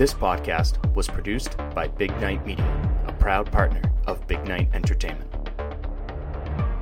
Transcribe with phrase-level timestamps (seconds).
[0.00, 2.64] This podcast was produced by Big Night Media,
[3.06, 5.30] a proud partner of Big Night Entertainment.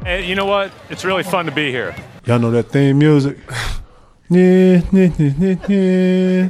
[0.04, 0.70] Hey, you know what?
[0.88, 1.96] It's really fun to be here.
[2.26, 3.38] Y'all know that theme music?
[4.30, 6.48] Yeah, yeah, yeah, yeah,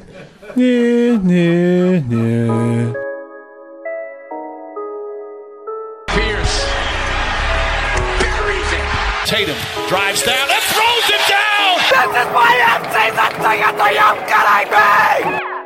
[0.57, 2.93] yeah, yeah, yeah.
[6.09, 6.65] Pierce
[8.19, 8.87] buries it.
[9.25, 9.57] Tatum
[9.89, 11.79] drives down and throws it down.
[11.89, 15.58] This is my in-season ticket to you kidding me?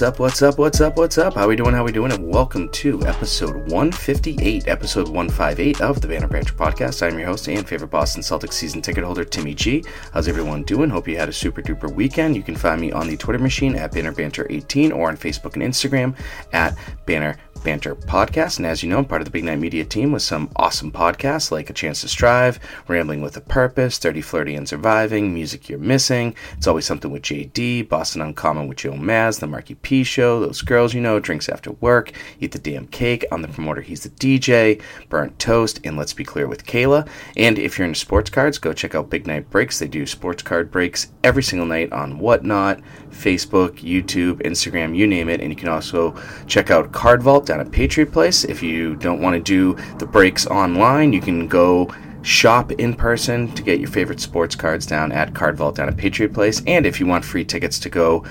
[0.00, 1.34] What's up, what's up, what's up, what's up?
[1.34, 2.10] How we doing, how we doing?
[2.10, 7.06] And welcome to episode 158, episode 158 of the Banner Banter Podcast.
[7.06, 9.84] I'm your host and favorite Boston Celtics season ticket holder, Timmy G.
[10.14, 10.88] How's everyone doing?
[10.88, 12.34] Hope you had a super duper weekend.
[12.34, 15.52] You can find me on the Twitter machine at Banner Banter 18 or on Facebook
[15.52, 16.16] and Instagram
[16.54, 18.58] at Banner Banter Podcast.
[18.58, 20.90] And as you know, I'm part of the Big Night Media team with some awesome
[20.90, 22.58] podcasts like A Chance to Strive,
[22.88, 27.22] Rambling with a Purpose, 30 Flirty and Surviving, Music You're Missing, It's Always Something with
[27.22, 31.48] JD, Boston Uncommon with Joe Maz, The Marky P Show, Those Girls You Know, Drinks
[31.48, 35.96] After Work, Eat the Damn Cake, On the Promoter He's the DJ, Burnt Toast, and
[35.96, 37.08] Let's Be Clear with Kayla.
[37.36, 39.78] And if you're into sports cards, go check out Big Night Breaks.
[39.78, 42.80] They do sports card breaks every single night on Whatnot,
[43.10, 45.40] Facebook, YouTube, Instagram, you name it.
[45.40, 46.14] And you can also
[46.46, 48.44] check out Card Vault down at Patriot Place.
[48.44, 51.92] If you don't want to do the breaks online, you can go
[52.22, 55.96] shop in person to get your favorite sports cards down at Card Vault down at
[55.96, 56.62] Patriot Place.
[56.66, 58.24] And if you want free tickets to go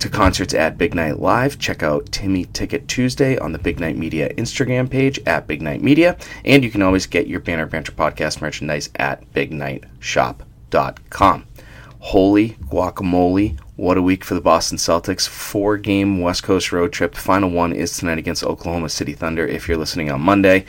[0.00, 3.96] to concerts at Big Night Live, check out Timmy Ticket Tuesday on the Big Night
[3.96, 6.16] Media Instagram page at Big Night Media.
[6.44, 11.46] And you can always get your Banner Banter podcast merchandise at bignightshop.com.
[12.04, 13.58] Holy guacamole.
[13.76, 15.26] What a week for the Boston Celtics.
[15.26, 17.14] Four game West Coast road trip.
[17.14, 20.66] Final one is tonight against Oklahoma City Thunder if you're listening on Monday.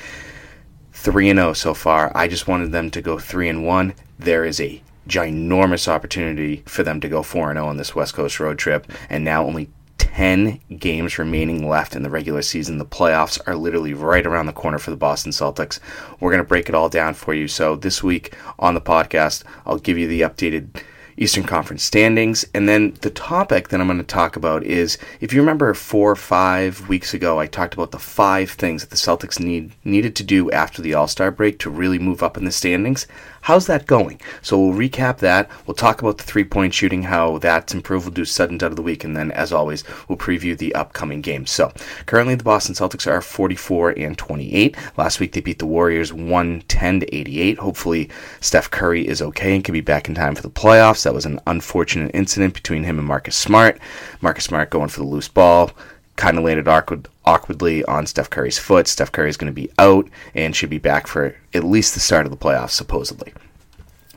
[0.94, 2.09] 3 and 0 so far.
[2.16, 3.94] I just wanted them to go 3 and 1.
[4.18, 8.13] There is a ginormous opportunity for them to go 4 and 0 on this West
[8.13, 12.78] Coast road trip and now only 10 games remaining left in the regular season.
[12.78, 15.81] The playoffs are literally right around the corner for the Boston Celtics.
[16.22, 17.50] We're going to break it all down for you.
[17.50, 20.81] So, this week on the podcast, I'll give you the updated
[21.18, 22.46] Eastern Conference standings.
[22.53, 26.12] And then the topic that I'm going to talk about is if you remember four
[26.12, 30.16] or five weeks ago, I talked about the five things that the Celtics need needed
[30.18, 33.08] to do after the All Star break to really move up in the standings.
[33.45, 34.19] How's that going?
[34.41, 35.51] So we'll recap that.
[35.67, 38.07] We'll talk about the three point shooting, how that's improved.
[38.07, 40.73] We'll do stud and dud of the week, and then, as always, we'll preview the
[40.73, 41.51] upcoming games.
[41.51, 41.72] So
[42.07, 44.75] currently, the Boston Celtics are 44 and 28.
[44.97, 47.59] Last week they beat the Warriors 110 to 88.
[47.59, 48.09] Hopefully,
[48.41, 51.03] Steph Curry is okay and can be back in time for the playoffs.
[51.03, 53.78] That was an unfortunate incident between him and Marcus Smart.
[54.22, 55.69] Marcus Smart going for the loose ball
[56.16, 58.88] kind of landed awkward, awkwardly on Steph Curry's foot.
[58.88, 62.00] Steph Curry is going to be out and should be back for at least the
[62.00, 63.34] start of the playoffs, supposedly.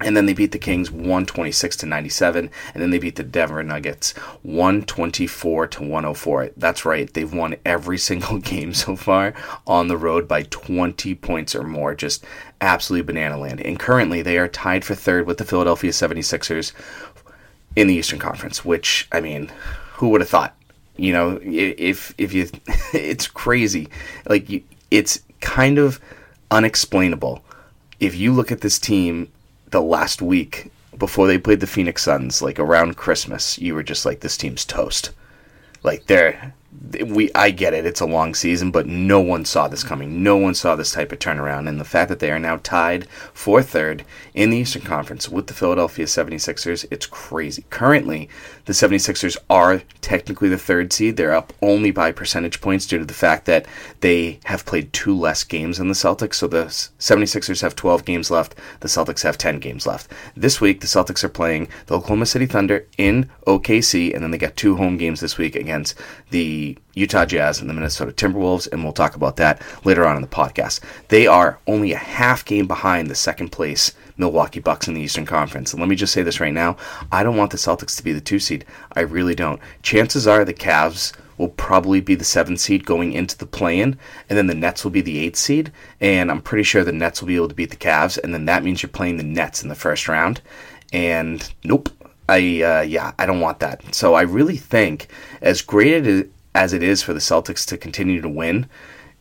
[0.00, 3.64] And then they beat the Kings 126 to 97, and then they beat the Denver
[3.64, 6.50] Nuggets 124 to 104.
[6.56, 9.34] That's right, they've won every single game so far
[9.66, 11.94] on the road by 20 points or more.
[11.94, 12.24] Just
[12.60, 13.60] absolutely banana land.
[13.60, 16.72] And currently, they are tied for third with the Philadelphia 76ers
[17.74, 19.50] in the Eastern Conference, which, I mean,
[19.94, 20.54] who would have thought?
[20.98, 22.50] You know, if if you,
[22.92, 23.88] it's crazy.
[24.28, 26.00] Like you, it's kind of
[26.50, 27.42] unexplainable.
[28.00, 29.30] If you look at this team
[29.70, 34.04] the last week before they played the Phoenix Suns, like around Christmas, you were just
[34.04, 35.10] like, this team's toast.
[35.82, 36.54] Like they're
[37.06, 40.22] we I get it, it's a long season, but no one saw this coming.
[40.22, 41.68] No one saw this type of turnaround.
[41.68, 45.46] And the fact that they are now tied for third in the Eastern Conference with
[45.46, 47.64] the Philadelphia 76ers, it's crazy.
[47.70, 48.28] Currently,
[48.66, 51.16] the 76ers are technically the third seed.
[51.16, 53.66] They're up only by percentage points due to the fact that
[54.00, 56.34] they have played two less games than the Celtics.
[56.34, 60.12] So the 76ers have 12 games left, the Celtics have 10 games left.
[60.36, 64.38] This week, the Celtics are playing the Oklahoma City Thunder in OKC, and then they
[64.38, 65.98] got two home games this week against
[66.30, 66.57] the
[66.94, 70.28] Utah Jazz and the Minnesota Timberwolves, and we'll talk about that later on in the
[70.28, 70.80] podcast.
[71.08, 75.26] They are only a half game behind the second place Milwaukee Bucks in the Eastern
[75.26, 75.72] Conference.
[75.72, 76.76] And let me just say this right now
[77.12, 78.64] I don't want the Celtics to be the two seed.
[78.92, 79.60] I really don't.
[79.82, 83.96] Chances are the Cavs will probably be the seventh seed going into the play in,
[84.28, 85.72] and then the Nets will be the eighth seed.
[86.00, 88.44] And I'm pretty sure the Nets will be able to beat the Cavs, and then
[88.46, 90.40] that means you're playing the Nets in the first round.
[90.92, 91.90] And nope,
[92.28, 93.94] I uh, yeah, I don't want that.
[93.94, 95.08] So I really think,
[95.40, 98.68] as great as it is for the Celtics to continue to win,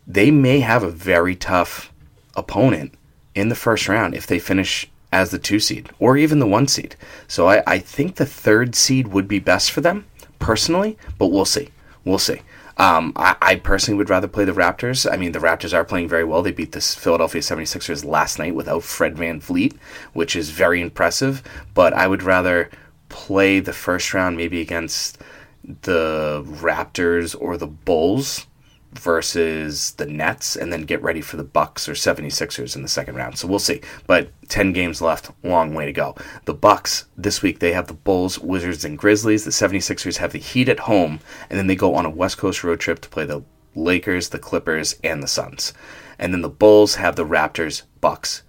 [0.06, 1.92] they may have a very tough
[2.36, 2.94] opponent
[3.36, 6.68] in the first round if they finish as the two seed or even the one
[6.68, 6.96] seed.
[7.28, 10.06] So I, I think the third seed would be best for them
[10.40, 11.70] personally, but we'll see.
[12.04, 12.42] We'll see.
[12.78, 15.12] Um, I, I, personally would rather play the Raptors.
[15.12, 16.44] I mean, the Raptors are playing very well.
[16.44, 19.76] They beat the Philadelphia 76ers last night without Fred Van VanVleet,
[20.14, 21.42] which is very impressive.
[21.74, 22.70] But I would rather
[23.10, 25.18] play the first round maybe against
[25.68, 28.48] the Raptors or the Bulls
[28.94, 33.16] versus the Nets and then get ready for the Bucks or 76ers in the second
[33.16, 33.38] round.
[33.38, 33.82] So we'll see.
[34.08, 36.16] But 10 games left, long way to go.
[36.46, 39.44] The Bucks this week they have the Bulls, Wizards and Grizzlies.
[39.44, 41.20] The 76ers have the Heat at home
[41.50, 43.44] and then they go on a West Coast road trip to play the
[43.76, 45.74] Lakers, the Clippers and the Suns.
[46.18, 48.44] And then the Bulls have the Raptors, Bucks,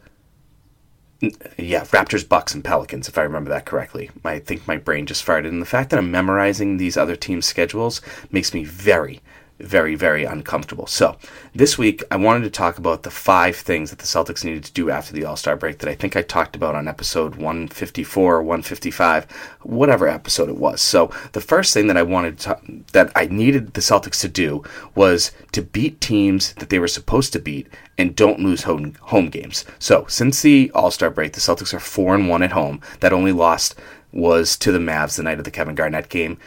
[1.21, 4.11] yeah, Raptors, Bucks, and Pelicans, if I remember that correctly.
[4.25, 5.49] I think my brain just farted.
[5.49, 8.01] And the fact that I'm memorizing these other teams' schedules
[8.31, 9.21] makes me very,
[9.61, 10.87] very, very uncomfortable.
[10.87, 11.17] So,
[11.55, 14.73] this week I wanted to talk about the five things that the Celtics needed to
[14.73, 18.37] do after the All Star break that I think I talked about on episode 154
[18.37, 19.25] or 155,
[19.63, 20.81] whatever episode it was.
[20.81, 22.59] So, the first thing that I wanted to,
[22.93, 24.63] that I needed the Celtics to do
[24.95, 27.67] was to beat teams that they were supposed to beat
[27.97, 29.65] and don't lose home, home games.
[29.79, 32.81] So, since the All Star break, the Celtics are 4 and 1 at home.
[33.01, 33.75] That only lost
[34.13, 36.39] was to the Mavs the night of the Kevin Garnett game.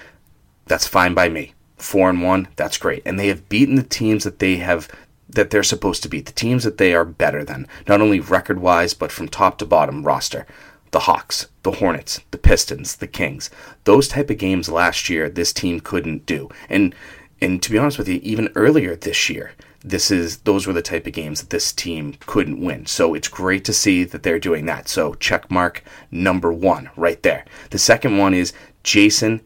[0.65, 3.01] That's fine by me four and one, that's great.
[3.05, 4.87] And they have beaten the teams that they have
[5.29, 8.59] that they're supposed to beat, the teams that they are better than, not only record
[8.59, 10.45] wise, but from top to bottom roster.
[10.91, 13.49] The Hawks, the Hornets, the Pistons, the Kings.
[13.85, 16.49] Those type of games last year this team couldn't do.
[16.69, 16.93] And
[17.39, 19.53] and to be honest with you, even earlier this year,
[19.83, 22.85] this is those were the type of games that this team couldn't win.
[22.85, 24.87] So it's great to see that they're doing that.
[24.87, 27.45] So check mark number one right there.
[27.71, 28.53] The second one is
[28.83, 29.41] Jayson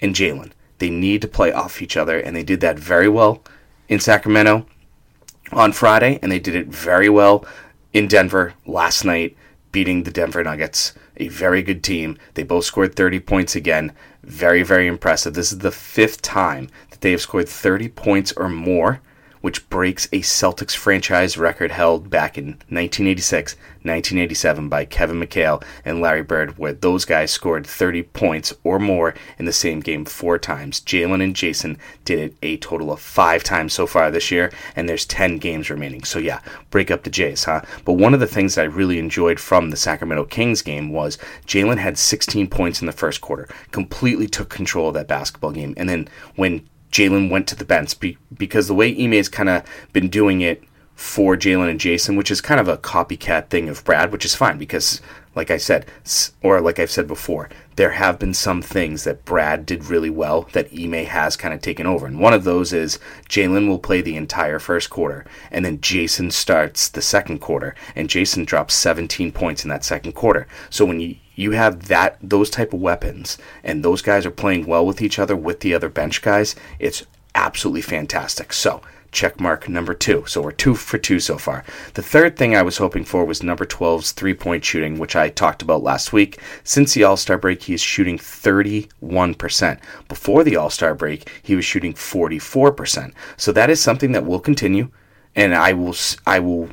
[0.00, 0.52] and Jaylen.
[0.80, 3.44] They need to play off each other, and they did that very well
[3.88, 4.66] in Sacramento
[5.52, 7.44] on Friday, and they did it very well
[7.92, 9.36] in Denver last night,
[9.72, 12.16] beating the Denver Nuggets, a very good team.
[12.34, 13.92] They both scored 30 points again.
[14.22, 15.34] Very, very impressive.
[15.34, 19.00] This is the fifth time that they have scored 30 points or more
[19.40, 26.02] which breaks a Celtics franchise record held back in 1986 1987 by Kevin McHale and
[26.02, 30.38] Larry Bird, where those guys scored 30 points or more in the same game four
[30.38, 30.80] times.
[30.80, 34.86] Jaylen and Jayson did it a total of five times so far this year, and
[34.86, 36.04] there's 10 games remaining.
[36.04, 36.40] So, yeah,
[36.70, 37.62] break up the Jays, huh?
[37.86, 41.16] But one of the things that I really enjoyed from the Sacramento Kings game was
[41.46, 45.72] Jaylen had 16 points in the first quarter, completely took control of that basketball game.
[45.78, 49.48] And then when Jaylen went to the bench be, because the way Ime has kind
[49.48, 50.62] of been doing it
[50.94, 54.34] for Jaylen and Jayson, which is kind of a copycat thing of Brad, which is
[54.34, 55.00] fine because,
[55.34, 55.86] like I said,
[56.42, 60.46] or like I've said before, there have been some things that Brad did really well
[60.52, 62.06] that Ime has kind of taken over.
[62.06, 62.98] And one of those is
[63.30, 68.10] Jaylen will play the entire first quarter, and then Jayson starts the second quarter, and
[68.10, 70.46] Jayson drops 17 points in that second quarter.
[70.68, 74.66] So when you you have that those type of weapons and those guys are playing
[74.66, 77.04] well with each other with the other bench guys, it's
[77.34, 78.52] absolutely fantastic.
[78.52, 78.82] So
[79.12, 80.24] check mark number two.
[80.26, 81.64] So we're two for two so far.
[81.94, 85.30] The third thing I was hoping for was number 12's three point shooting, which I
[85.30, 86.40] talked about last week.
[86.62, 89.80] Since the All Star break, he is shooting 31%.
[90.08, 93.12] Before the All Star break, he was shooting 44%.
[93.36, 94.90] So that is something that will continue.
[95.34, 95.94] And I will,
[96.26, 96.70] I will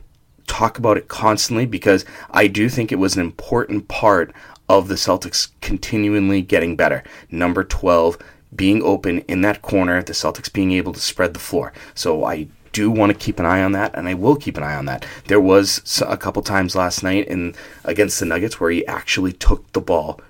[0.48, 4.34] talk about it constantly because I do think it was an important part
[4.70, 7.04] of the Celtics continually getting better.
[7.32, 8.18] Number 12
[8.56, 11.74] being open in that corner, the Celtics being able to spread the floor.
[11.94, 14.64] So I do want to keep an eye on that, and I will keep an
[14.64, 15.06] eye on that.
[15.26, 19.72] There was a couple times last night in against the Nuggets where he actually took
[19.74, 20.22] the ball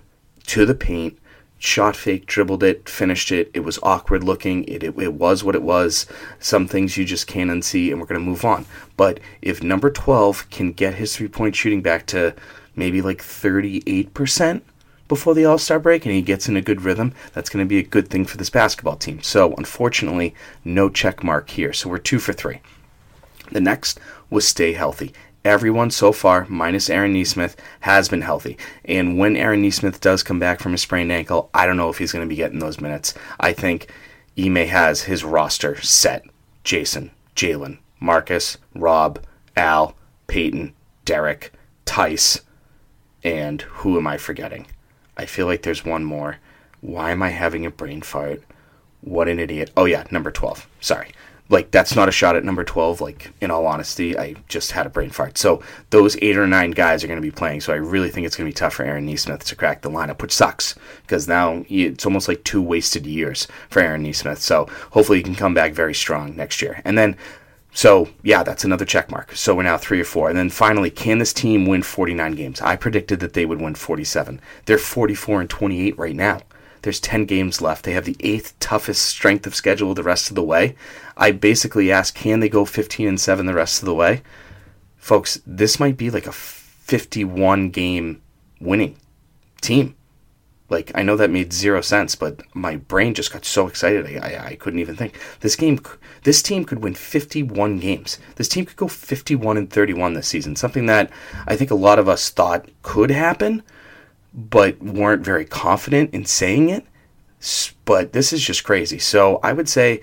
[0.48, 1.18] to the paint,
[1.60, 3.52] shot fake, dribbled it, finished it.
[3.54, 4.64] It was awkward looking.
[4.66, 6.06] It, it, it was what it was.
[6.40, 8.66] Some things you just can't unsee, and we're going to move on.
[8.96, 12.36] But if number 12 can get his three point shooting back to
[12.78, 14.62] maybe like 38%,
[15.08, 17.70] before the All Star break and he gets in a good rhythm, that's going to
[17.70, 19.22] be a good thing for this basketball team.
[19.22, 21.74] So, unfortunately, no check mark here.
[21.74, 22.60] So, we're two for three.
[23.52, 25.14] The next was stay healthy.
[25.46, 28.58] Everyone so far, minus Aaron Nesmith, has been healthy.
[28.84, 32.00] And when Aaron Nesmith does come back from a sprained ankle, I don't know if
[32.00, 33.14] he's going to be getting those minutes.
[33.40, 33.90] I think
[34.38, 36.24] Ime has his roster set.
[36.66, 39.24] Jayson, Jaylen, Marcus, Rob,
[39.56, 39.96] Al,
[40.28, 40.74] Peyton,
[41.06, 41.54] Derrick,
[41.86, 42.42] Theis,
[43.28, 44.68] and who am I forgetting?
[45.18, 46.38] I feel like there's one more.
[46.80, 48.42] Why am I having a brain fart?
[49.02, 49.72] What an idiot.
[49.76, 50.66] Oh, yeah, number 12.
[50.80, 51.10] Sorry.
[51.50, 54.86] like that's not a shot at number 12 like in all honesty i just had
[54.86, 57.72] a brain fart so those eight or nine guys are going to be playing so
[57.72, 60.22] i really think it's going to be tough for aaron nesmith to crack the lineup
[60.22, 65.20] which sucks because now it's almost like two wasted years for aaron nesmith so hopefully
[65.20, 67.16] he can come back very strong next year and then
[67.78, 70.90] so yeah that's another check mark so we're now three or four and then finally
[70.90, 75.42] can this team win 49 games i predicted that they would win 47 they're 44
[75.42, 76.40] and 28 right now
[76.84, 77.84] there's 10 games left.
[77.84, 80.78] They have the eighth toughest strength of schedule the rest of the way.
[81.18, 84.22] I basically asked, can they go 15 and 7 the rest of the way?
[84.96, 88.22] Folks, this might be like a 51 game
[88.62, 88.96] winning
[89.60, 89.97] team.
[90.70, 94.48] Like, I know that made zero sense, but my brain just got so excited, I,
[94.50, 95.18] I, couldn't even think.
[95.40, 95.80] This game,
[96.24, 98.20] this team could win 51 games.
[98.36, 101.10] This team could go 51 and 31 this season, something that
[101.48, 103.64] I think a lot of us thought could happen
[104.38, 106.86] but weren't very confident in saying it.
[107.86, 109.00] But this is just crazy.
[109.00, 110.02] So I would say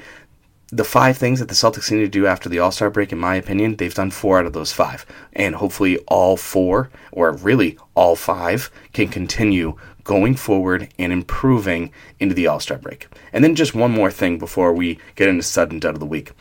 [0.69, 3.19] the five things that the Celtics need to do after the All Star break, in
[3.19, 5.07] my opinion, they've done four out of those five.
[5.33, 12.35] And hopefully, all four, or really all five, can continue going forward and improving into
[12.35, 13.09] the All Star break.
[13.33, 16.07] And then just one more thing before we get into stud and dud of the
[16.07, 16.33] week.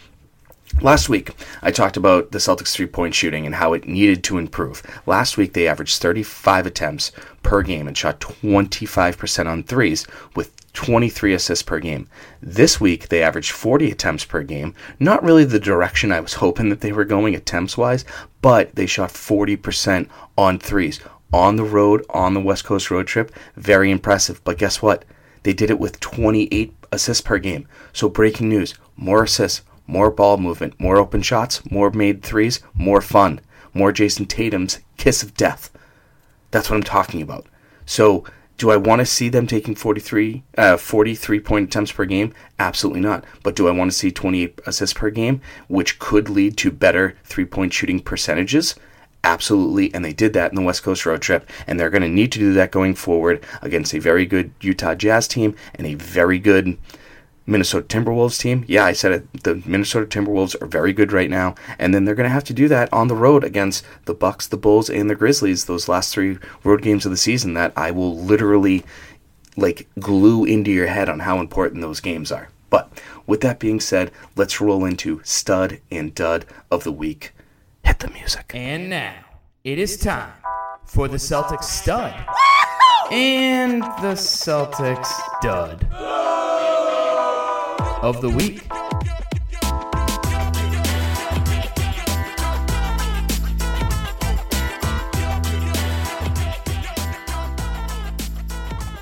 [0.82, 1.29] Last week,
[1.62, 4.82] I talked about the Celtics three point shooting and how it needed to improve.
[5.05, 7.12] Last week, they averaged 35 attempts
[7.43, 12.10] per game and shot 25% on threes with 23 assists per game.
[12.41, 14.74] This week, they averaged 40 attempts per game.
[15.00, 18.03] Not really the direction I was hoping that they were going attempts wise,
[18.41, 21.00] but they shot 40% on threes.
[21.33, 24.43] On the road, on the West Coast road trip, very impressive.
[24.43, 25.03] But guess what?
[25.41, 27.67] They did it with 28 assists per game.
[27.91, 33.01] So, breaking news more assists more ball movement, more open shots, more made threes, more
[33.01, 33.41] fun,
[33.73, 35.71] more Jayson Tatum's kiss of death.
[36.51, 37.47] That's what I'm talking about.
[37.85, 38.23] So,
[38.57, 42.33] do I want to see them taking 43, uh, 43 point attempts per game?
[42.59, 43.25] Absolutely not.
[43.41, 47.17] But do I want to see 28 assists per game, which could lead to better
[47.23, 48.75] three point shooting percentages?
[49.24, 49.94] Absolutely.
[49.94, 51.50] And they did that in the West Coast road trip.
[51.65, 54.96] And they're going to need to do that going forward against a very good Utah
[54.96, 56.77] Jazz team and a very good
[57.46, 58.63] Minnesota Timberwolves team.
[58.68, 59.44] Yeah, I said it.
[59.44, 62.53] The Minnesota Timberwolves are very good right now, and then they're going to have to
[62.53, 65.65] do that on the road against the Bucks, the Bulls, and the Grizzlies.
[65.65, 68.86] Those last three road games of the season that I will literally
[69.58, 72.50] like glue into your head on how important those games are.
[72.70, 72.89] But
[73.27, 77.34] with that being said, let's roll into stud and dud of the week.
[77.83, 78.51] Hit the music.
[78.53, 79.13] And now
[79.63, 80.31] it is time
[80.85, 82.13] for the Celtics stud
[83.11, 85.11] and the Celtics
[85.41, 85.87] dud
[88.01, 88.63] of the week.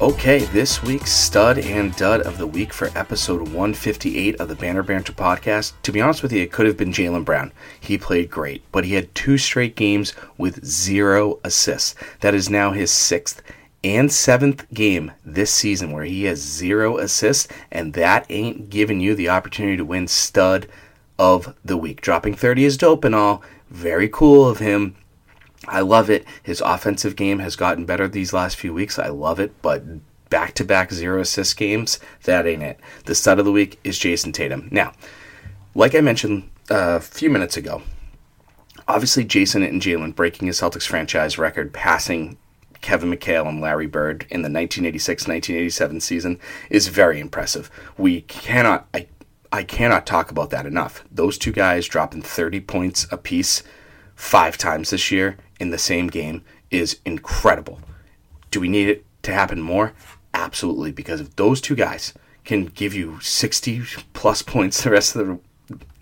[0.02, 4.82] Okay, this week's stud and dud of the week for episode 158 of the Banner
[4.82, 5.74] Banter podcast.
[5.84, 7.52] To be honest with you, it could have been Jaylen Brown.
[7.80, 11.94] He played great, but he had two straight games with zero assists.
[12.22, 13.44] That is now his sixth
[13.84, 19.14] and seventh game this season where he has zero assists, and that ain't giving you
[19.14, 20.68] the opportunity to win stud
[21.20, 22.02] of the week.
[22.02, 23.44] Dropping 30 is dope and all.
[23.70, 24.96] Very cool of him.
[25.68, 26.26] I love it.
[26.42, 28.98] His offensive game has gotten better these last few weeks.
[28.98, 29.84] I love it, but
[30.30, 32.80] back to back zero assist games, that ain't it.
[33.06, 34.70] The stud of the week is Jayson Tatum.
[34.72, 34.94] Now,
[35.76, 37.84] like I mentioned uh, a few minutes ago,
[38.88, 42.38] obviously Jayson and Jaylen breaking his Celtics franchise record, passing
[42.82, 46.40] Kevin McHale and Larry Bird in the 1986-1987 season
[46.70, 47.70] is very impressive.
[47.98, 49.08] We cannot I
[49.54, 51.04] I cannot talk about that enough.
[51.12, 53.64] Those two guys dropping 30 points apiece
[54.16, 57.80] five times this year in the same game is incredible.
[58.50, 59.94] Do we need it to happen more?
[60.34, 62.14] Absolutely, because if those two guys
[62.44, 65.40] can give you 60 plus points the rest of the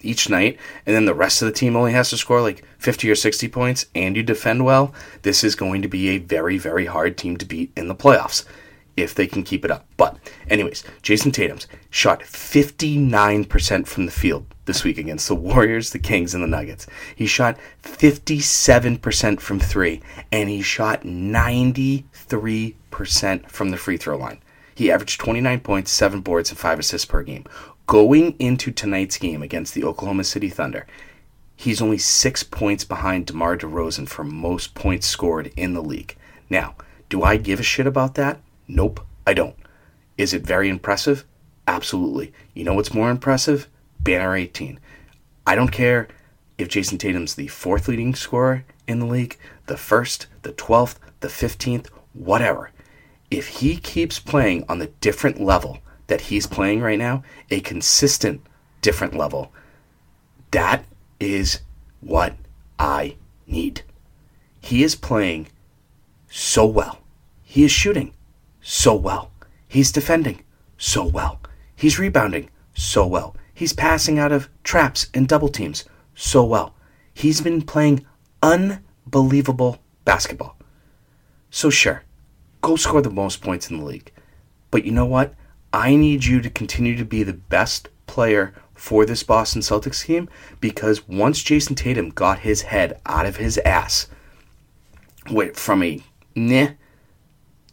[0.02, 3.12] each night, and then the rest of the team only has to score like 50
[3.12, 6.86] or 60 points, and you defend well, this is going to be a very, very
[6.86, 8.46] hard team to beat in the playoffs
[9.02, 9.86] if they can keep it up.
[9.98, 10.18] But,
[10.50, 16.34] anyways, Jayson Tatum's shot 59% from the field this week against the Warriors, the Kings,
[16.34, 16.88] and the Nuggets.
[17.16, 20.02] He shot 57% from three,
[20.32, 24.40] and he shot 93% from the free throw line.
[24.76, 27.46] He averaged 29 points, 7 boards, and 5 assists per game
[27.90, 30.86] going into tonight's game against the Oklahoma City Thunder,
[31.56, 36.16] he's only six points behind DeMar DeRozan for most points scored in the league.
[36.52, 36.76] Now,
[37.10, 38.42] do I give a shit about that?
[38.70, 39.56] Nope, I don't.
[40.16, 41.26] Is it very impressive?
[41.68, 42.32] Absolutely.
[42.54, 43.68] You know what's more impressive?
[44.00, 44.80] Banner 18.
[45.48, 46.08] I don't care
[46.60, 51.28] if Jayson Tatum's the fourth leading scorer in the league, the first, the 12th, the
[51.30, 52.70] 15th, whatever.
[53.32, 58.42] If he keeps playing on the different level that he's playing right now, a consistent
[58.82, 59.52] different level,
[60.52, 60.86] That
[61.20, 61.62] is
[62.02, 62.36] what
[62.78, 63.82] I need.
[64.62, 65.48] He is playing
[66.30, 67.00] so well.
[67.44, 68.14] He is shooting
[68.70, 69.32] so well.
[69.68, 70.44] He's defending
[70.78, 71.42] so well.
[71.76, 73.36] He's rebounding so well.
[73.52, 76.76] He's passing out of traps and double teams so well.
[77.12, 78.06] He's been playing
[78.44, 80.56] unbelievable basketball.
[81.50, 82.04] So, sure,
[82.62, 84.12] go score the most points in the league.
[84.70, 85.34] But you know what?
[85.74, 90.30] I need you to continue to be the best player for this Boston Celtics team
[90.62, 94.08] because once Jayson Tatum got his head out of his ass
[95.32, 96.04] wait, from a
[96.36, 96.68] nah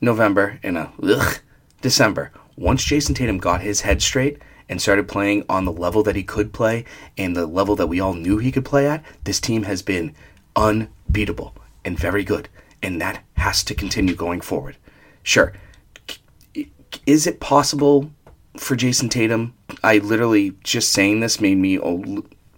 [0.00, 1.40] November and a ugh
[1.80, 4.38] December, once Jayson Tatum got his head straight
[4.68, 6.84] and started playing on the level that he could play
[7.16, 10.14] and the level that we all knew he could play at, this team has been
[10.56, 12.48] unbeatable and very good.
[12.82, 14.76] And that has to continue going forward.
[15.22, 15.52] Sure.
[17.06, 18.10] Is it possible
[18.56, 19.54] for Jayson Tatum?
[19.82, 21.78] I literally just saying this made me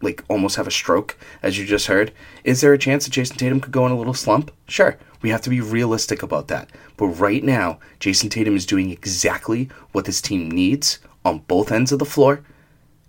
[0.00, 2.12] like almost have a stroke, as you just heard.
[2.44, 4.50] Is there a chance that Jayson Tatum could go in a little slump?
[4.66, 4.98] Sure.
[5.20, 6.70] We have to be realistic about that.
[6.96, 11.92] But right now, Jayson Tatum is doing exactly what this team needs on both ends
[11.92, 12.42] of the floor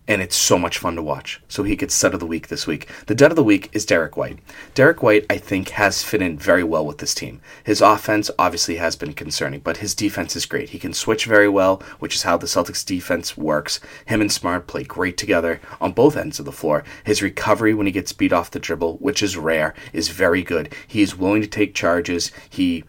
[0.10, 1.39] and it's so much fun to watch.
[1.48, 2.89] So he gets stud of the week this week.
[3.06, 4.39] The dud of the week is Derrick White.
[4.74, 7.42] Derrick White, I think, has fit in very well with this team.
[7.63, 10.70] His offense obviously has been concerning, but his defense is great.
[10.70, 13.80] He can switch very well, which is how the Celtics defense works.
[14.08, 16.84] Him and Smart play great together on both ends of the floor.
[17.04, 20.74] His recovery when he gets beat off the dribble, which is rare, is very good.
[20.88, 22.32] He is willing to take charges.
[22.50, 22.84] He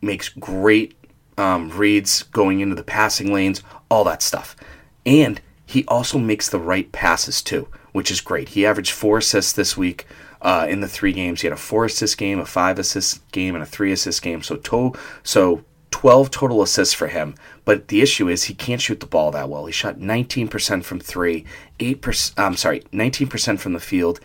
[0.00, 0.94] makes great
[1.36, 3.60] um, reads going into the passing lanes,
[3.90, 4.54] all that stuff.
[5.04, 8.50] And he also makes the right passes too, which is great.
[8.50, 10.04] He averaged four assists this week
[10.42, 11.40] uh, in the three games.
[11.42, 14.42] He had a four assist game, a five assist game, and a three assist game.
[14.42, 17.36] So to- so 12 total assists for him.
[17.64, 19.66] But the issue is he can't shoot the ball that well.
[19.66, 21.44] He shot 19% from three,
[21.78, 22.38] eight percent.
[22.38, 24.18] I'm sorry, 19% from the field,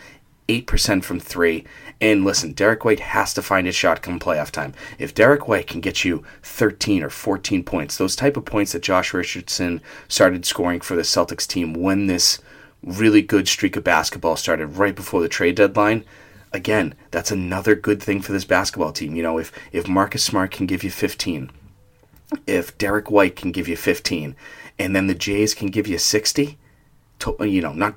[0.48, 1.66] 8% from three.
[2.02, 4.74] And listen, Derrick White has to find his shot come playoff time.
[5.00, 8.84] If Derrick White can get you 13 or 14 points, those type of points that
[8.84, 12.40] Josh Richardson started scoring for the Celtics team when this
[12.84, 16.06] really good streak of basketball started right before the trade deadline,
[16.54, 19.16] again, that's another good thing for this basketball team.
[19.16, 21.52] You know, if if Marcus Smart can give you 15,
[22.46, 24.36] if Derrick White can give you 15,
[24.80, 26.58] and then the Jays can give you 60,
[27.20, 27.96] to, you know, not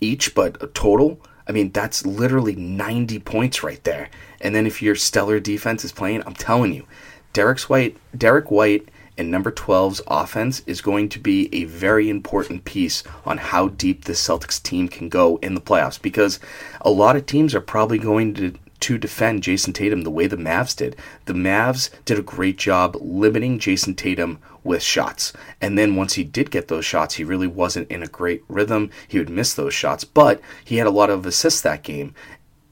[0.00, 4.08] each, but a total I mean, that's literally 90 points right there.
[4.40, 6.86] And then if your stellar defense is playing, I'm telling you,
[7.32, 12.64] Derrick White, Derrick White and number 12's offense is going to be a very important
[12.64, 16.40] piece on how deep this Celtics team can go in the playoffs because
[16.80, 18.54] a lot of teams are probably going to
[18.84, 20.94] to defend Jayson Tatum the way the Mavs did.
[21.24, 25.32] The Mavs did a great job limiting Jayson Tatum with shots.
[25.58, 28.90] And then once he did get those shots, he really wasn't in a great rhythm.
[29.08, 32.14] He would miss those shots, but he had a lot of assists that game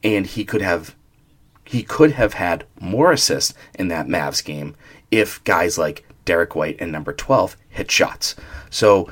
[0.04, 0.94] and he could have
[1.64, 4.76] he could have had more assists in that Mavs game
[5.10, 8.36] if guys like Derrick White and number 12 hit shots.
[8.68, 9.10] So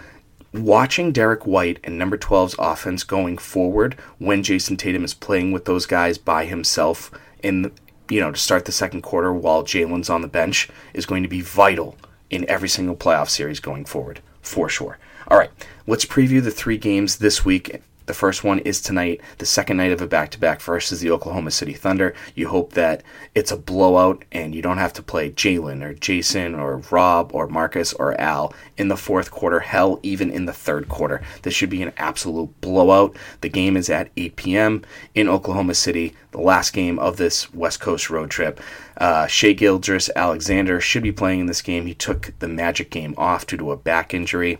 [0.52, 5.64] watching Derrick White and number 12's offense going forward when Jayson Tatum is playing with
[5.64, 7.10] those guys by himself
[7.42, 7.72] in
[8.08, 11.28] you know to start the second quarter while Jaylen's on the bench is going to
[11.28, 11.96] be vital
[12.28, 14.98] in every single playoff series going forward for sure.
[15.28, 15.50] All right,
[15.86, 19.92] let's preview the three games this week the first one is tonight, the second night
[19.92, 22.12] of a back to back versus the Oklahoma City Thunder.
[22.34, 23.04] You hope that
[23.36, 27.46] it's a blowout and you don't have to play Jaylen or Jayson or Rob or
[27.46, 31.22] Marcus or Al in the fourth quarter, hell, even in the third quarter.
[31.42, 33.16] This should be an absolute blowout.
[33.42, 34.82] The game is at 8 p.m.
[35.14, 38.60] in Oklahoma City, the last game of this West Coast road trip.
[38.96, 41.86] Uh, Shai Gilgeous-Alexander should be playing in this game.
[41.86, 44.58] He took the Magic game off due to a back injury.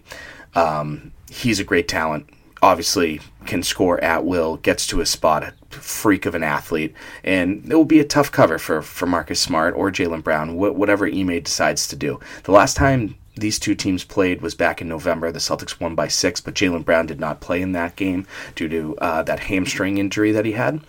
[0.54, 2.30] Um, he's a great talent
[2.62, 6.94] obviously can score at will, gets to a spot, a freak of an athlete,
[7.24, 10.76] and it will be a tough cover for, for Marcus Smart or Jaylen Brown, wh-
[10.76, 12.20] whatever Ime decides to do.
[12.44, 15.32] The last time these two teams played was back in November.
[15.32, 18.68] The Celtics won by six, but Jaylen Brown did not play in that game due
[18.68, 20.80] to uh, that hamstring injury that he had.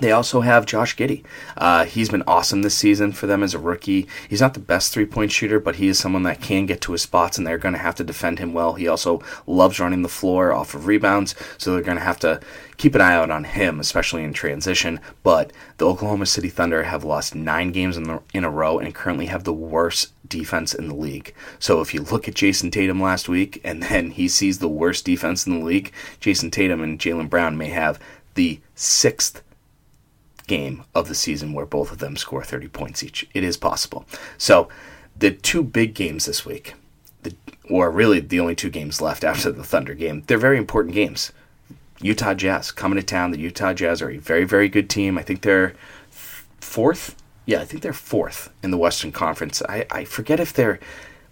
[0.00, 1.24] They also have Josh Giddey.
[1.56, 4.06] Uh, he's been awesome this season for them as a rookie.
[4.28, 6.92] He's not the best three point shooter, but he is someone that can get to
[6.92, 8.74] his spots, and they're going to have to defend him well.
[8.74, 12.40] He also loves running the floor off of rebounds, so they're going to have to
[12.76, 15.00] keep an eye out on him, especially in transition.
[15.22, 18.94] But the Oklahoma City Thunder have lost nine games in, the, in a row and
[18.94, 21.34] currently have the worst defense in the league.
[21.58, 25.04] So if you look at Jayson Tatum last week and then he sees the worst
[25.04, 27.98] defense in the league, Jayson Tatum and Jaylen Brown may have
[28.34, 29.42] the sixth
[30.46, 33.26] game of the season where both of them score 30 points each.
[33.34, 34.06] It is possible.
[34.38, 34.68] So,
[35.18, 36.74] the two big games this week,
[37.22, 37.34] the,
[37.70, 41.32] or really the only two games left after the Thunder game, they're very important games.
[42.00, 43.30] Utah Jazz coming to town.
[43.30, 45.16] The Utah Jazz are a very, very good team.
[45.16, 45.74] I think they're
[46.60, 47.16] fourth.
[47.46, 49.62] Yeah, I think they're fourth in the Western Conference.
[49.68, 50.78] I, I forget if they're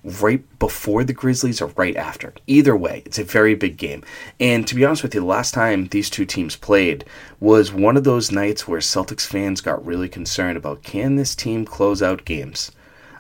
[0.05, 2.35] right before the Grizzlies or right after.
[2.47, 4.05] Either way, it's a very big game.
[4.39, 7.05] And to be honest with you, the last time these two teams played
[7.41, 11.65] was one of those nights where Celtics fans got really concerned about can this team
[11.65, 12.71] close out games?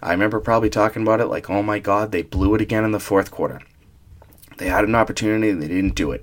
[0.02, 2.92] I remember probably talking about it like, oh my god, they blew it again in
[2.92, 3.62] the fourth quarter.
[4.58, 6.22] They had an opportunity and they didn't do it.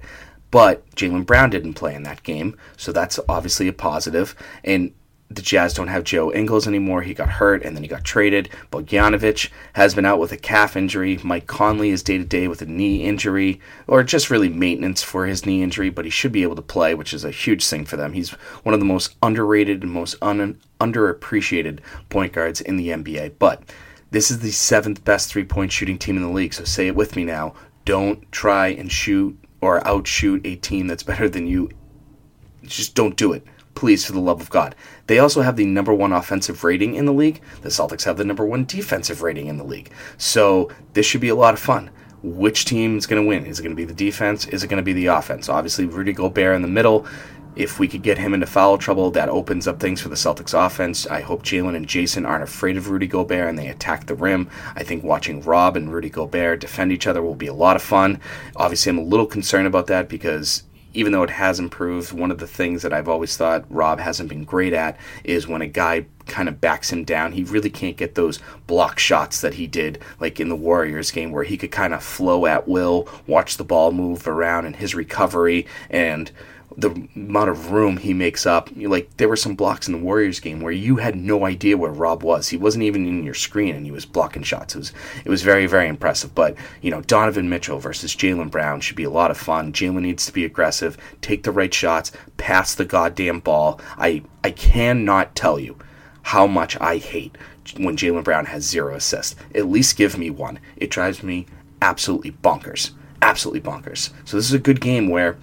[0.51, 4.35] But Jaylen Brown didn't play in that game, so that's obviously a positive.
[4.63, 4.93] And
[5.35, 7.01] the Jazz don't have Joe Ingles anymore.
[7.01, 8.49] He got hurt and then he got traded.
[8.71, 11.19] Bogdanovich has been out with a calf injury.
[11.23, 15.25] Mike Conley is day to day with a knee injury, or just really maintenance for
[15.25, 17.85] his knee injury, but he should be able to play, which is a huge thing
[17.85, 18.13] for them.
[18.13, 18.31] He's
[18.63, 23.33] one of the most underrated and most un- underappreciated point guards in the NBA.
[23.39, 23.63] But
[24.11, 26.95] this is the seventh best three point shooting team in the league, so say it
[26.95, 27.53] with me now.
[27.85, 31.69] Don't try and shoot or outshoot a team that's better than you.
[32.63, 33.45] Just don't do it
[33.81, 34.75] please, for the love of God.
[35.11, 37.41] They also have the number one offensive rating in the league.
[37.63, 39.91] The Celtics have the number one defensive rating in the league.
[40.17, 41.89] So this should be a lot of fun.
[42.23, 43.45] Which team is going to win?
[43.45, 44.47] Is it going to be the defense?
[44.47, 45.49] Is it going to be the offense?
[45.49, 47.05] Obviously, Rudy Gobert in the middle.
[47.57, 50.53] If we could get him into foul trouble, that opens up things for the Celtics
[50.53, 51.05] offense.
[51.05, 54.49] I hope Jaylen and Jayson aren't afraid of Rudy Gobert and they attack the rim.
[54.77, 57.81] I think watching Rob and Rudy Gobert defend each other will be a lot of
[57.81, 58.21] fun.
[58.55, 60.63] Obviously, I'm a little concerned about that because
[60.93, 64.29] even though it has improved, one of the things that I've always thought Rob hasn't
[64.29, 67.97] been great at is when a guy kind of backs him down, he really can't
[67.97, 71.71] get those block shots that he did, like in the Warriors game, where he could
[71.71, 76.31] kind of flow at will, watch the ball move around, and his recovery and
[76.77, 78.69] the amount of room he makes up.
[78.75, 81.91] Like there were some blocks in the Warriors game where you had no idea where
[81.91, 82.49] Rob was.
[82.49, 84.75] He wasn't even in your screen, and he was blocking shots.
[84.75, 84.93] It was
[85.25, 86.33] it was very very impressive.
[86.33, 89.73] But you know Donovan Mitchell versus Jaylen Brown should be a lot of fun.
[89.73, 93.79] Jaylen needs to be aggressive, take the right shots, pass the goddamn ball.
[93.97, 95.77] I I cannot tell you
[96.23, 97.37] how much I hate
[97.77, 99.35] when Jaylen Brown has zero assists.
[99.55, 100.59] At least give me one.
[100.77, 101.47] It drives me
[101.81, 102.91] absolutely bonkers.
[103.21, 104.11] Absolutely bonkers.
[104.25, 105.37] So this is a good game where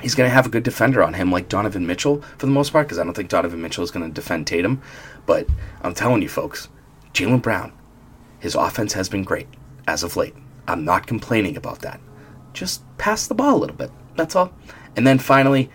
[0.00, 2.72] he's going to have a good defender on him, like Donovan Mitchell, for the most
[2.72, 4.82] part, because I don't think Donovan Mitchell is going to defend Tatum.
[5.26, 5.46] But
[5.82, 6.68] I'm telling you, folks,
[7.12, 7.72] Jaylen Brown,
[8.38, 9.48] his offense has been great
[9.86, 10.34] as of late.
[10.66, 12.00] I'm not complaining about that.
[12.52, 13.90] Just pass the ball a little bit.
[14.16, 14.52] That's all.
[14.96, 15.70] And then finally,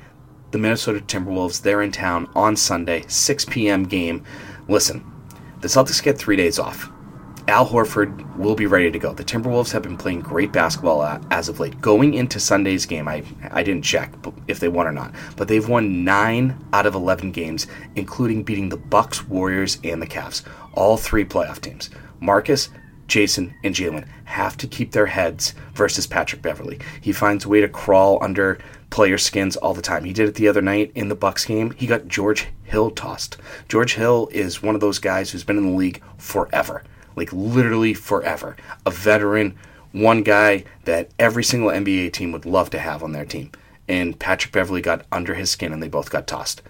[0.52, 3.84] the Minnesota Timberwolves, they're in town on Sunday, 6 p.m.
[3.84, 4.24] game.
[4.68, 5.04] Listen,
[5.62, 6.90] the Celtics get three days off.
[7.48, 9.14] Al Horford will be ready to go.
[9.14, 11.80] The Timberwolves have been playing great basketball uh, as of late.
[11.80, 14.12] Going into Sunday's game, I I didn't check
[14.48, 18.70] if they won or not, but they've won nine out of eleven games, including beating
[18.70, 20.42] the Bucks, Warriors, and the Cavs.
[20.74, 21.92] All three playoff teams.
[22.20, 22.70] Marcus,
[23.08, 26.80] Jayson, and Jaylen have to keep their heads versus Patrick Beverley.
[27.00, 28.58] He finds a way to crawl under
[28.90, 30.04] player skins all the time.
[30.04, 31.76] He did it the other night in the Bucks game.
[31.78, 33.38] He got George Hill tossed.
[33.70, 36.82] George Hill is one of those guys who's been in the league forever
[37.16, 38.56] like literally forever.
[38.86, 39.58] A veteran,
[39.92, 43.52] one guy that every single NBA team would love to have on their team.
[43.88, 46.62] And Patrick Beverley got under his skin and they both got tossed.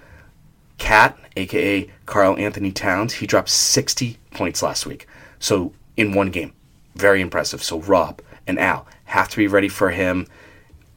[0.77, 5.07] KAT, aka Karl-Anthony Towns, he dropped 60 points last week.
[5.39, 6.53] So in one game.
[6.95, 7.63] Very impressive.
[7.63, 10.27] So Rob and Al have to be ready for him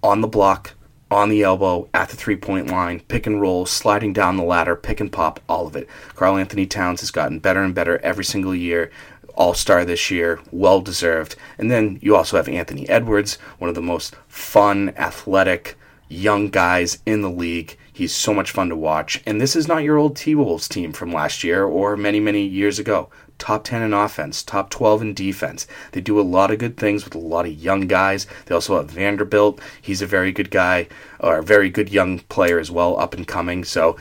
[0.02, 0.74] on the block,
[1.11, 4.76] on the elbow, at the three point line, pick and roll, sliding down the ladder,
[4.76, 5.88] pick and pop, all of it.
[6.14, 8.90] Karl-Anthony Towns has gotten better and better every single year.
[9.38, 11.37] All Star this year, well deserved.
[11.57, 15.77] And then you also have Anthony Edwards, one of the most fun, athletic,
[16.09, 17.77] young guys in the league.
[17.92, 19.22] He's so much fun to watch.
[19.24, 22.42] And this is not your old T Wolves team from last year or many, many
[22.42, 23.11] years ago.
[23.38, 25.68] Top 10 in offense, top 12 in defense.
[25.92, 28.27] They do a lot of good things with a lot of young guys.
[28.46, 29.61] They also have Vanderbilt.
[29.81, 30.88] He's a very good guy,
[31.20, 33.62] or a very good young player as well, up and coming.
[33.62, 33.96] So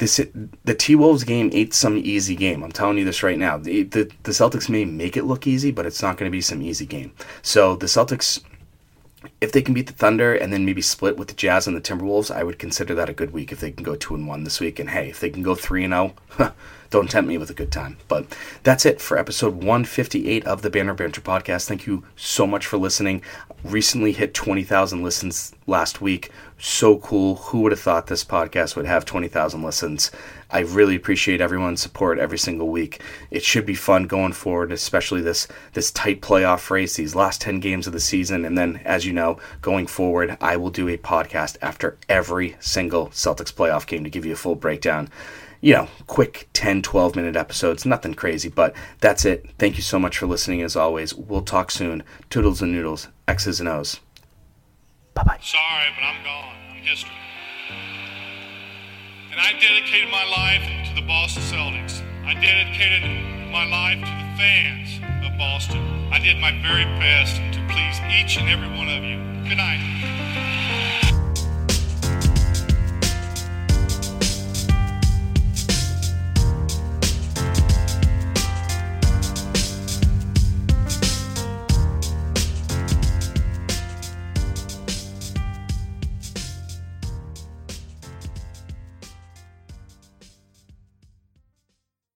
[0.00, 0.18] this
[0.64, 2.64] the T Wolves game ain't some easy game.
[2.64, 3.58] I'm telling you this right now.
[3.58, 6.40] The, the, the Celtics may make it look easy, but it's not going to be
[6.40, 7.12] some easy game.
[7.42, 8.42] So the Celtics,
[9.42, 11.82] if they can beat the Thunder and then maybe split with the Jazz and the
[11.82, 13.52] Timberwolves, I would consider that a good week.
[13.52, 15.54] If they can go two and one this week, and hey, if they can go
[15.54, 16.52] three and zero, oh,
[16.90, 17.98] don't tempt me with a good time.
[18.08, 18.26] But
[18.62, 21.66] that's it for episode 158 of the Banner Banter podcast.
[21.66, 23.22] Thank you so much for listening.
[23.62, 26.30] Recently hit 20,000 listens last week.
[26.62, 27.36] So cool.
[27.36, 30.10] Who would have thought this podcast would have 20,000 listens?
[30.50, 33.00] I really appreciate everyone's support every single week.
[33.30, 37.60] It should be fun going forward, especially this this tight playoff race, these last 10
[37.60, 40.98] games of the season, and then as you know, going forward, I will do a
[40.98, 45.08] podcast after every single Celtics playoff game to give you a full breakdown
[45.62, 49.46] you know, quick 10, 12 minute episodes, nothing crazy, but that's it.
[49.58, 51.14] Thank you so much for listening as always.
[51.14, 52.02] We'll talk soon.
[52.30, 54.00] Toodles and noodles, X's and O's.
[55.20, 55.38] Bye bye.
[55.42, 56.56] Sorry, but I'm gone.
[56.70, 57.12] I'm history.
[59.30, 62.00] And I dedicated my life to the Boston Celtics.
[62.24, 63.04] I dedicated
[63.52, 65.82] my life to the fans of Boston.
[66.10, 69.18] I did my very best to please each and every one of you.
[69.46, 70.59] Good night.